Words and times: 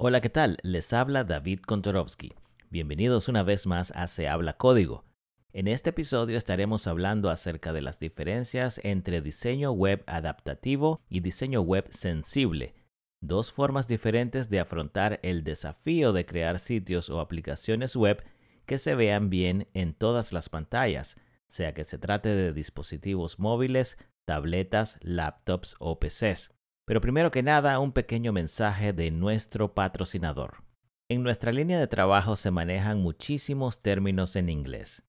Hola, 0.00 0.20
¿qué 0.20 0.30
tal? 0.30 0.58
Les 0.62 0.92
habla 0.92 1.24
David 1.24 1.58
Kontorovsky. 1.58 2.32
Bienvenidos 2.70 3.26
una 3.26 3.42
vez 3.42 3.66
más 3.66 3.90
a 3.96 4.06
Se 4.06 4.28
habla 4.28 4.56
código. 4.56 5.04
En 5.52 5.66
este 5.66 5.90
episodio 5.90 6.38
estaremos 6.38 6.86
hablando 6.86 7.30
acerca 7.30 7.72
de 7.72 7.82
las 7.82 7.98
diferencias 7.98 8.80
entre 8.84 9.22
diseño 9.22 9.72
web 9.72 10.04
adaptativo 10.06 11.00
y 11.08 11.18
diseño 11.18 11.62
web 11.62 11.88
sensible, 11.90 12.76
dos 13.20 13.50
formas 13.50 13.88
diferentes 13.88 14.48
de 14.48 14.60
afrontar 14.60 15.18
el 15.24 15.42
desafío 15.42 16.12
de 16.12 16.24
crear 16.24 16.60
sitios 16.60 17.10
o 17.10 17.18
aplicaciones 17.18 17.96
web 17.96 18.22
que 18.66 18.78
se 18.78 18.94
vean 18.94 19.30
bien 19.30 19.66
en 19.74 19.94
todas 19.94 20.32
las 20.32 20.48
pantallas, 20.48 21.16
sea 21.48 21.74
que 21.74 21.82
se 21.82 21.98
trate 21.98 22.28
de 22.28 22.52
dispositivos 22.52 23.40
móviles, 23.40 23.98
tabletas, 24.24 24.96
laptops 25.02 25.74
o 25.80 25.98
PCs. 25.98 26.52
Pero 26.88 27.02
primero 27.02 27.30
que 27.30 27.42
nada, 27.42 27.78
un 27.80 27.92
pequeño 27.92 28.32
mensaje 28.32 28.94
de 28.94 29.10
nuestro 29.10 29.74
patrocinador. 29.74 30.64
En 31.10 31.22
nuestra 31.22 31.52
línea 31.52 31.78
de 31.78 31.86
trabajo 31.86 32.34
se 32.34 32.50
manejan 32.50 33.02
muchísimos 33.02 33.82
términos 33.82 34.36
en 34.36 34.48
inglés, 34.48 35.04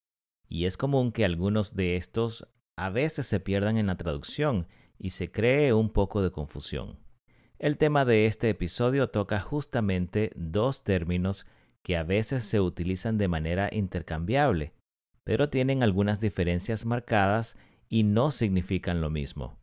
y 0.50 0.66
es 0.66 0.76
común 0.76 1.14
que 1.14 1.24
algunos 1.24 1.78
de 1.78 1.96
estos 1.96 2.50
a 2.76 2.90
veces 2.90 3.28
se 3.28 3.40
pierdan 3.40 3.78
en 3.78 3.88
la 3.88 3.96
traducción 3.96 4.68
y 4.98 5.12
se 5.12 5.32
cree 5.32 5.72
un 5.72 5.90
poco 5.90 6.22
de 6.22 6.32
confusión. 6.32 7.00
El 7.60 7.78
tema 7.78 8.04
de 8.04 8.26
este 8.26 8.50
episodio 8.50 9.10
toca 9.10 9.40
justamente 9.40 10.34
dos 10.36 10.84
términos 10.84 11.46
que 11.82 11.96
a 11.96 12.04
veces 12.04 12.44
se 12.44 12.60
utilizan 12.60 13.18
de 13.18 13.30
manera 13.30 13.70
intercambiable, 13.72 14.74
pero 15.24 15.48
tienen 15.48 15.82
algunas 15.82 16.20
diferencias 16.20 16.86
marcadas 16.86 17.56
y 17.88 18.04
no 18.04 18.32
significan 18.32 19.00
lo 19.00 19.10
mismo. 19.10 19.59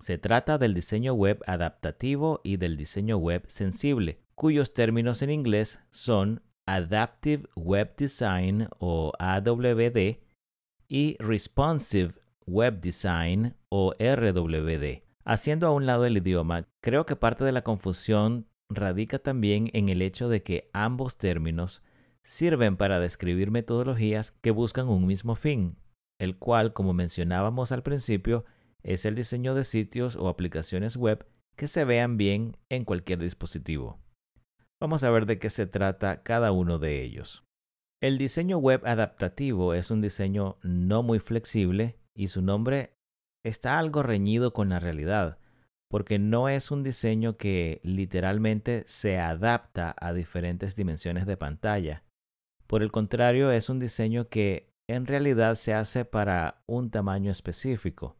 Se 0.00 0.18
trata 0.18 0.58
del 0.58 0.74
diseño 0.74 1.14
web 1.14 1.42
adaptativo 1.46 2.40
y 2.44 2.58
del 2.58 2.76
diseño 2.76 3.16
web 3.16 3.44
sensible, 3.46 4.20
cuyos 4.34 4.74
términos 4.74 5.22
en 5.22 5.30
inglés 5.30 5.80
son 5.90 6.42
Adaptive 6.66 7.48
Web 7.56 7.94
Design 7.96 8.68
o 8.78 9.12
AWD 9.18 10.18
y 10.88 11.16
Responsive 11.18 12.14
Web 12.46 12.80
Design 12.80 13.54
o 13.70 13.94
RWD. 13.98 15.02
Haciendo 15.24 15.66
a 15.66 15.72
un 15.72 15.86
lado 15.86 16.04
el 16.04 16.18
idioma, 16.18 16.68
creo 16.82 17.06
que 17.06 17.16
parte 17.16 17.44
de 17.44 17.52
la 17.52 17.62
confusión 17.62 18.46
radica 18.68 19.18
también 19.18 19.70
en 19.72 19.88
el 19.88 20.02
hecho 20.02 20.28
de 20.28 20.42
que 20.42 20.70
ambos 20.72 21.18
términos 21.18 21.82
sirven 22.22 22.76
para 22.76 23.00
describir 23.00 23.50
metodologías 23.50 24.32
que 24.32 24.50
buscan 24.50 24.88
un 24.88 25.06
mismo 25.06 25.34
fin, 25.34 25.78
el 26.18 26.36
cual, 26.36 26.72
como 26.72 26.92
mencionábamos 26.92 27.72
al 27.72 27.82
principio, 27.82 28.44
es 28.86 29.04
el 29.04 29.16
diseño 29.16 29.54
de 29.54 29.64
sitios 29.64 30.14
o 30.14 30.28
aplicaciones 30.28 30.96
web 30.96 31.26
que 31.56 31.66
se 31.66 31.84
vean 31.84 32.16
bien 32.16 32.56
en 32.68 32.84
cualquier 32.84 33.18
dispositivo. 33.18 33.98
Vamos 34.80 35.02
a 35.02 35.10
ver 35.10 35.26
de 35.26 35.40
qué 35.40 35.50
se 35.50 35.66
trata 35.66 36.22
cada 36.22 36.52
uno 36.52 36.78
de 36.78 37.02
ellos. 37.02 37.42
El 38.00 38.16
diseño 38.16 38.58
web 38.58 38.86
adaptativo 38.86 39.74
es 39.74 39.90
un 39.90 40.00
diseño 40.00 40.58
no 40.62 41.02
muy 41.02 41.18
flexible 41.18 41.98
y 42.14 42.28
su 42.28 42.42
nombre 42.42 42.96
está 43.44 43.80
algo 43.80 44.04
reñido 44.04 44.52
con 44.52 44.68
la 44.68 44.78
realidad, 44.78 45.38
porque 45.88 46.20
no 46.20 46.48
es 46.48 46.70
un 46.70 46.84
diseño 46.84 47.36
que 47.36 47.80
literalmente 47.82 48.84
se 48.86 49.18
adapta 49.18 49.96
a 49.98 50.12
diferentes 50.12 50.76
dimensiones 50.76 51.26
de 51.26 51.36
pantalla. 51.36 52.04
Por 52.68 52.82
el 52.82 52.92
contrario, 52.92 53.50
es 53.50 53.68
un 53.68 53.80
diseño 53.80 54.28
que 54.28 54.72
en 54.88 55.06
realidad 55.06 55.56
se 55.56 55.74
hace 55.74 56.04
para 56.04 56.62
un 56.66 56.90
tamaño 56.90 57.32
específico. 57.32 58.16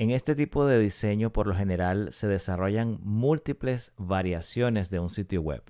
En 0.00 0.12
este 0.12 0.36
tipo 0.36 0.64
de 0.64 0.78
diseño 0.78 1.32
por 1.32 1.48
lo 1.48 1.56
general 1.56 2.12
se 2.12 2.28
desarrollan 2.28 3.00
múltiples 3.02 3.94
variaciones 3.96 4.90
de 4.90 5.00
un 5.00 5.10
sitio 5.10 5.42
web. 5.42 5.64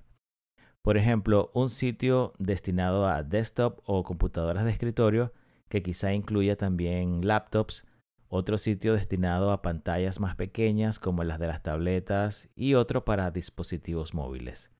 Por 0.82 0.98
ejemplo, 0.98 1.50
un 1.54 1.70
sitio 1.70 2.34
destinado 2.38 3.08
a 3.08 3.22
desktop 3.22 3.80
o 3.86 4.04
computadoras 4.04 4.66
de 4.66 4.70
escritorio 4.70 5.32
que 5.70 5.82
quizá 5.82 6.12
incluya 6.12 6.56
también 6.56 7.26
laptops, 7.26 7.86
otro 8.28 8.58
sitio 8.58 8.92
destinado 8.92 9.50
a 9.50 9.62
pantallas 9.62 10.20
más 10.20 10.36
pequeñas 10.36 10.98
como 10.98 11.24
las 11.24 11.38
de 11.38 11.46
las 11.46 11.62
tabletas 11.62 12.50
y 12.54 12.74
otro 12.74 13.06
para 13.06 13.30
dispositivos 13.30 14.12
móviles. 14.12 14.70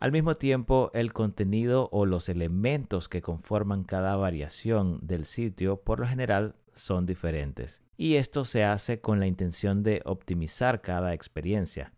Al 0.00 0.10
mismo 0.10 0.34
tiempo, 0.34 0.90
el 0.92 1.12
contenido 1.12 1.88
o 1.92 2.04
los 2.04 2.28
elementos 2.28 3.08
que 3.08 3.22
conforman 3.22 3.84
cada 3.84 4.16
variación 4.16 4.98
del 5.02 5.24
sitio 5.24 5.76
por 5.76 6.00
lo 6.00 6.08
general 6.08 6.56
son 6.72 7.06
diferentes. 7.06 7.80
Y 8.02 8.16
esto 8.16 8.44
se 8.44 8.64
hace 8.64 9.00
con 9.00 9.20
la 9.20 9.28
intención 9.28 9.84
de 9.84 10.02
optimizar 10.04 10.80
cada 10.80 11.14
experiencia. 11.14 11.92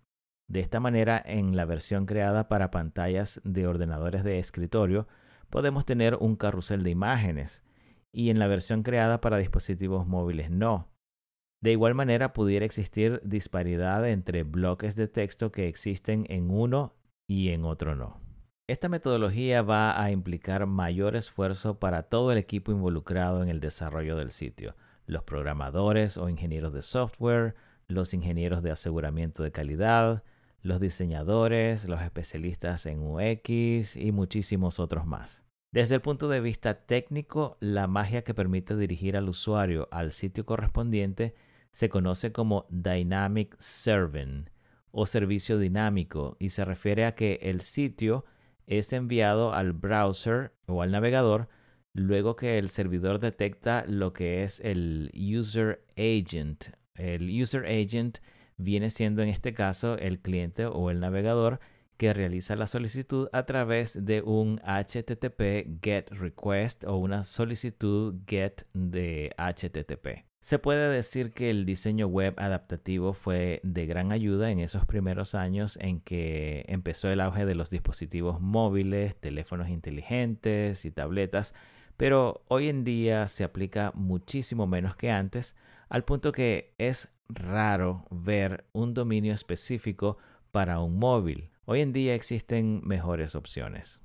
De 0.50 0.60
esta 0.60 0.78
manera, 0.78 1.22
en 1.24 1.56
la 1.56 1.64
versión 1.64 2.04
creada 2.04 2.46
para 2.46 2.70
pantallas 2.70 3.40
de 3.42 3.66
ordenadores 3.66 4.22
de 4.22 4.38
escritorio, 4.38 5.08
podemos 5.48 5.86
tener 5.86 6.16
un 6.16 6.36
carrusel 6.36 6.82
de 6.82 6.90
imágenes, 6.90 7.64
y 8.12 8.28
en 8.28 8.38
la 8.38 8.48
versión 8.48 8.82
creada 8.82 9.22
para 9.22 9.38
dispositivos 9.38 10.06
móviles 10.06 10.50
no. 10.50 10.92
De 11.62 11.72
igual 11.72 11.94
manera, 11.94 12.34
pudiera 12.34 12.66
existir 12.66 13.22
disparidad 13.24 14.06
entre 14.06 14.42
bloques 14.42 14.96
de 14.96 15.08
texto 15.08 15.52
que 15.52 15.68
existen 15.68 16.26
en 16.28 16.50
uno 16.50 16.92
y 17.26 17.48
en 17.48 17.64
otro 17.64 17.96
no. 17.96 18.20
Esta 18.68 18.90
metodología 18.90 19.62
va 19.62 19.98
a 19.98 20.10
implicar 20.10 20.66
mayor 20.66 21.16
esfuerzo 21.16 21.78
para 21.78 22.02
todo 22.02 22.30
el 22.30 22.36
equipo 22.36 22.72
involucrado 22.72 23.42
en 23.42 23.48
el 23.48 23.60
desarrollo 23.60 24.16
del 24.16 24.32
sitio, 24.32 24.76
los 25.06 25.22
programadores 25.22 26.16
o 26.16 26.28
ingenieros 26.28 26.72
de 26.72 26.82
software, 26.82 27.54
los 27.86 28.14
ingenieros 28.14 28.62
de 28.62 28.70
aseguramiento 28.70 29.42
de 29.42 29.52
calidad, 29.52 30.22
los 30.62 30.80
diseñadores, 30.80 31.84
los 31.86 32.00
especialistas 32.00 32.86
en 32.86 33.00
UX 33.00 33.96
y 33.96 34.12
muchísimos 34.12 34.80
otros 34.80 35.06
más. 35.06 35.44
Desde 35.72 35.96
el 35.96 36.00
punto 36.00 36.28
de 36.28 36.40
vista 36.40 36.86
técnico, 36.86 37.56
la 37.60 37.86
magia 37.86 38.22
que 38.22 38.32
permite 38.32 38.76
dirigir 38.76 39.16
al 39.16 39.28
usuario 39.28 39.88
al 39.90 40.12
sitio 40.12 40.46
correspondiente 40.46 41.34
se 41.72 41.88
conoce 41.88 42.32
como 42.32 42.66
Dynamic 42.70 43.56
Serving 43.58 44.48
o 44.92 45.06
servicio 45.06 45.58
dinámico 45.58 46.36
y 46.38 46.50
se 46.50 46.64
refiere 46.64 47.04
a 47.04 47.16
que 47.16 47.40
el 47.42 47.60
sitio 47.60 48.24
es 48.66 48.92
enviado 48.92 49.52
al 49.52 49.72
browser 49.72 50.54
o 50.66 50.82
al 50.82 50.92
navegador 50.92 51.48
luego 51.94 52.36
que 52.36 52.58
el 52.58 52.68
servidor 52.68 53.20
detecta 53.20 53.84
lo 53.88 54.12
que 54.12 54.42
es 54.44 54.60
el 54.60 55.10
user 55.14 55.84
agent. 55.96 56.66
El 56.96 57.30
user 57.40 57.64
agent 57.64 58.18
viene 58.56 58.90
siendo 58.90 59.22
en 59.22 59.28
este 59.28 59.54
caso 59.54 59.96
el 59.96 60.20
cliente 60.20 60.66
o 60.66 60.90
el 60.90 61.00
navegador 61.00 61.60
que 61.96 62.12
realiza 62.12 62.56
la 62.56 62.66
solicitud 62.66 63.28
a 63.32 63.46
través 63.46 64.04
de 64.04 64.22
un 64.22 64.60
HTTP 64.64 65.80
GET 65.80 66.10
request 66.10 66.84
o 66.84 66.96
una 66.96 67.24
solicitud 67.24 68.16
GET 68.26 68.66
de 68.74 69.32
HTTP. 69.38 70.26
Se 70.40 70.58
puede 70.58 70.88
decir 70.90 71.32
que 71.32 71.48
el 71.48 71.64
diseño 71.64 72.06
web 72.06 72.34
adaptativo 72.36 73.14
fue 73.14 73.60
de 73.62 73.86
gran 73.86 74.12
ayuda 74.12 74.50
en 74.50 74.58
esos 74.58 74.84
primeros 74.84 75.34
años 75.34 75.78
en 75.80 76.00
que 76.00 76.66
empezó 76.68 77.08
el 77.08 77.22
auge 77.22 77.46
de 77.46 77.54
los 77.54 77.70
dispositivos 77.70 78.42
móviles, 78.42 79.16
teléfonos 79.16 79.70
inteligentes 79.70 80.84
y 80.84 80.90
tabletas, 80.90 81.54
pero 81.96 82.44
hoy 82.48 82.68
en 82.68 82.84
día 82.84 83.28
se 83.28 83.44
aplica 83.44 83.92
muchísimo 83.94 84.66
menos 84.66 84.96
que 84.96 85.10
antes, 85.10 85.56
al 85.88 86.04
punto 86.04 86.32
que 86.32 86.74
es 86.78 87.08
raro 87.28 88.06
ver 88.10 88.64
un 88.72 88.94
dominio 88.94 89.32
específico 89.32 90.18
para 90.50 90.80
un 90.80 90.98
móvil. 90.98 91.50
Hoy 91.64 91.80
en 91.80 91.92
día 91.92 92.14
existen 92.14 92.80
mejores 92.84 93.34
opciones. 93.34 94.02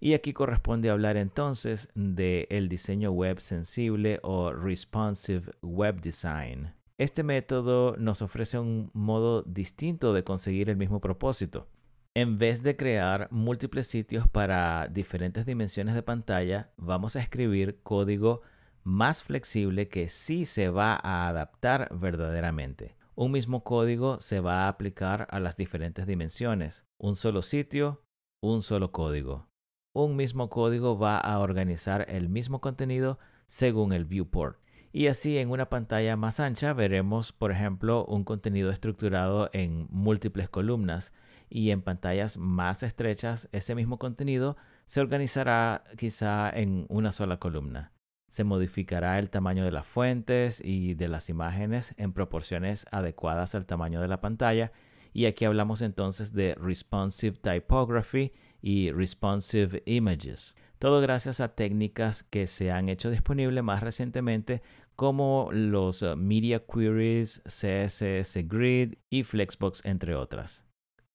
Y 0.00 0.14
aquí 0.14 0.32
corresponde 0.32 0.90
hablar 0.90 1.16
entonces 1.16 1.88
del 1.94 2.46
el 2.50 2.68
diseño 2.68 3.12
web 3.12 3.40
sensible 3.40 4.18
o 4.22 4.52
responsive 4.52 5.52
web 5.62 6.00
design. 6.00 6.74
Este 6.98 7.22
método 7.22 7.96
nos 7.98 8.20
ofrece 8.20 8.58
un 8.58 8.90
modo 8.94 9.42
distinto 9.42 10.12
de 10.12 10.24
conseguir 10.24 10.70
el 10.70 10.76
mismo 10.76 11.00
propósito. 11.00 11.68
En 12.14 12.38
vez 12.38 12.62
de 12.62 12.76
crear 12.76 13.28
múltiples 13.30 13.86
sitios 13.86 14.28
para 14.28 14.88
diferentes 14.88 15.46
dimensiones 15.46 15.94
de 15.94 16.02
pantalla, 16.02 16.72
vamos 16.76 17.16
a 17.16 17.20
escribir 17.20 17.80
código 17.82 18.42
más 18.84 19.22
flexible 19.22 19.88
que 19.88 20.08
sí 20.08 20.44
se 20.44 20.68
va 20.68 20.98
a 21.02 21.28
adaptar 21.28 21.88
verdaderamente. 21.96 22.96
Un 23.14 23.32
mismo 23.32 23.64
código 23.64 24.20
se 24.20 24.40
va 24.40 24.64
a 24.64 24.68
aplicar 24.68 25.26
a 25.30 25.40
las 25.40 25.56
diferentes 25.56 26.06
dimensiones. 26.06 26.84
Un 26.98 27.16
solo 27.16 27.40
sitio, 27.40 28.02
un 28.42 28.62
solo 28.62 28.92
código 28.92 29.52
un 29.92 30.16
mismo 30.16 30.48
código 30.48 30.98
va 30.98 31.18
a 31.18 31.38
organizar 31.38 32.06
el 32.08 32.28
mismo 32.28 32.60
contenido 32.60 33.18
según 33.46 33.92
el 33.92 34.04
viewport. 34.04 34.58
Y 34.92 35.06
así 35.06 35.38
en 35.38 35.50
una 35.50 35.68
pantalla 35.68 36.16
más 36.16 36.40
ancha 36.40 36.72
veremos, 36.72 37.32
por 37.32 37.50
ejemplo, 37.50 38.04
un 38.06 38.24
contenido 38.24 38.70
estructurado 38.70 39.48
en 39.52 39.86
múltiples 39.90 40.48
columnas 40.48 41.12
y 41.52 41.70
en 41.70 41.82
pantallas 41.82 42.38
más 42.38 42.82
estrechas 42.82 43.48
ese 43.52 43.74
mismo 43.74 43.98
contenido 43.98 44.56
se 44.86 45.00
organizará 45.00 45.84
quizá 45.98 46.50
en 46.50 46.86
una 46.88 47.12
sola 47.12 47.38
columna. 47.38 47.92
Se 48.28 48.44
modificará 48.44 49.18
el 49.18 49.28
tamaño 49.28 49.62
de 49.64 49.72
las 49.72 49.86
fuentes 49.86 50.62
y 50.64 50.94
de 50.94 51.08
las 51.08 51.28
imágenes 51.28 51.94
en 51.98 52.14
proporciones 52.14 52.86
adecuadas 52.90 53.54
al 53.54 53.66
tamaño 53.66 54.00
de 54.00 54.08
la 54.08 54.22
pantalla 54.22 54.72
Y 55.12 55.26
aquí 55.26 55.44
hablamos 55.44 55.82
entonces 55.82 56.32
de 56.32 56.54
Responsive 56.54 57.36
Typography 57.36 58.32
y 58.62 58.90
Responsive 58.90 59.82
Images. 59.84 60.56
Todo 60.78 61.02
gracias 61.02 61.40
a 61.40 61.54
técnicas 61.54 62.22
que 62.22 62.46
se 62.46 62.72
han 62.72 62.88
hecho 62.88 63.10
disponibles 63.10 63.62
más 63.62 63.82
recientemente 63.82 64.62
como 64.96 65.50
los 65.52 66.00
uh, 66.00 66.16
Media 66.16 66.64
Queries, 66.64 67.42
CSS 67.44 68.48
Grid 68.48 68.94
y 69.10 69.22
Flexbox, 69.22 69.84
entre 69.84 70.14
otras. 70.14 70.64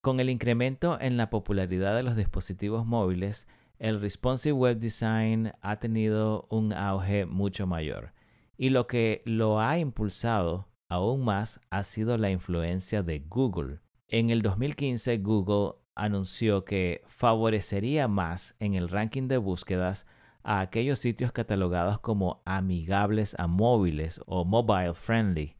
Con 0.07 0.21
el 0.21 0.29
incremento 0.29 0.97
en 1.01 1.17
la 1.17 1.29
popularidad 1.29 1.93
de 1.93 2.01
los 2.01 2.15
dispositivos 2.15 2.85
móviles, 2.85 3.45
el 3.77 3.99
responsive 3.99 4.53
web 4.53 4.77
design 4.77 5.51
ha 5.59 5.81
tenido 5.81 6.47
un 6.49 6.71
auge 6.71 7.25
mucho 7.25 7.67
mayor. 7.67 8.13
Y 8.57 8.69
lo 8.69 8.87
que 8.87 9.21
lo 9.25 9.59
ha 9.59 9.77
impulsado 9.79 10.69
aún 10.87 11.25
más 11.25 11.59
ha 11.71 11.83
sido 11.83 12.17
la 12.17 12.29
influencia 12.29 13.03
de 13.03 13.19
Google. 13.19 13.81
En 14.07 14.29
el 14.29 14.41
2015 14.43 15.17
Google 15.17 15.73
anunció 15.93 16.63
que 16.63 17.03
favorecería 17.07 18.07
más 18.07 18.55
en 18.59 18.75
el 18.75 18.87
ranking 18.87 19.27
de 19.27 19.35
búsquedas 19.35 20.05
a 20.41 20.61
aquellos 20.61 20.99
sitios 20.99 21.33
catalogados 21.33 21.99
como 21.99 22.41
amigables 22.45 23.35
a 23.37 23.47
móviles 23.47 24.21
o 24.25 24.45
mobile 24.45 24.93
friendly, 24.93 25.57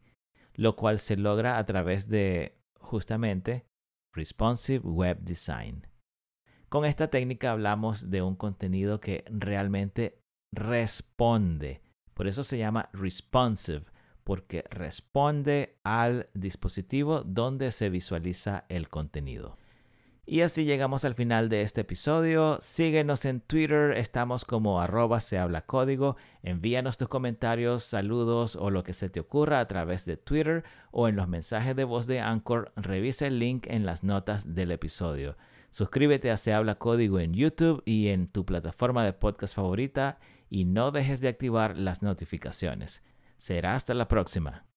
lo 0.54 0.74
cual 0.74 0.98
se 0.98 1.18
logra 1.18 1.58
a 1.58 1.66
través 1.66 2.08
de 2.08 2.58
justamente 2.80 3.67
Responsive 4.18 4.80
Web 4.80 5.20
Design. 5.20 5.86
Con 6.68 6.84
esta 6.84 7.06
técnica 7.06 7.52
hablamos 7.52 8.10
de 8.10 8.20
un 8.20 8.34
contenido 8.34 8.98
que 8.98 9.24
realmente 9.30 10.20
responde. 10.52 11.82
Por 12.14 12.26
eso 12.26 12.42
se 12.42 12.58
llama 12.58 12.90
responsive, 12.92 13.84
porque 14.24 14.64
responde 14.70 15.78
al 15.84 16.26
dispositivo 16.34 17.22
donde 17.22 17.70
se 17.70 17.90
visualiza 17.90 18.64
el 18.68 18.88
contenido. 18.88 19.56
Y 20.30 20.42
así 20.42 20.66
llegamos 20.66 21.06
al 21.06 21.14
final 21.14 21.48
de 21.48 21.62
este 21.62 21.80
episodio. 21.80 22.58
Síguenos 22.60 23.24
en 23.24 23.40
Twitter, 23.40 23.92
estamos 23.92 24.44
como 24.44 24.78
arroba 24.78 25.20
se 25.20 25.38
habla 25.38 25.62
código. 25.62 26.18
Envíanos 26.42 26.98
tus 26.98 27.08
comentarios, 27.08 27.82
saludos 27.82 28.54
o 28.54 28.68
lo 28.68 28.84
que 28.84 28.92
se 28.92 29.08
te 29.08 29.20
ocurra 29.20 29.58
a 29.58 29.66
través 29.66 30.04
de 30.04 30.18
Twitter 30.18 30.64
o 30.90 31.08
en 31.08 31.16
los 31.16 31.28
mensajes 31.28 31.74
de 31.74 31.84
voz 31.84 32.06
de 32.06 32.20
Anchor. 32.20 32.72
Revisa 32.76 33.26
el 33.26 33.38
link 33.38 33.68
en 33.70 33.86
las 33.86 34.04
notas 34.04 34.54
del 34.54 34.70
episodio. 34.70 35.38
Suscríbete 35.70 36.30
a 36.30 36.36
Se 36.36 36.52
habla 36.52 36.74
código 36.74 37.20
en 37.20 37.32
YouTube 37.32 37.82
y 37.86 38.08
en 38.08 38.28
tu 38.28 38.44
plataforma 38.44 39.06
de 39.06 39.14
podcast 39.14 39.54
favorita 39.54 40.18
y 40.50 40.66
no 40.66 40.90
dejes 40.90 41.22
de 41.22 41.28
activar 41.28 41.78
las 41.78 42.02
notificaciones. 42.02 43.02
Será 43.38 43.76
hasta 43.76 43.94
la 43.94 44.08
próxima. 44.08 44.67